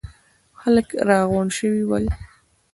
[0.59, 2.05] خلک راغونډ شوي ول.